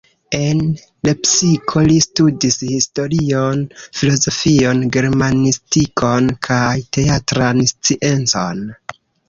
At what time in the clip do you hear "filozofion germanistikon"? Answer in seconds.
3.99-6.35